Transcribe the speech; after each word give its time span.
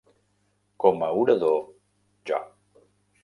Com 0.83 1.03
a 1.07 1.09
orador, 1.25 1.61
jo. 2.31 2.39